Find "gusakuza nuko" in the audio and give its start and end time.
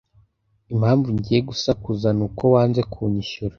1.49-2.43